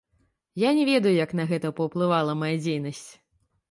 Я 0.61 0.71
не 0.77 0.85
ведаю, 0.91 1.13
як 1.25 1.37
на 1.41 1.47
гэта 1.53 1.75
паўплывала 1.83 2.39
мая 2.43 2.55
дзейнасць. 2.67 3.09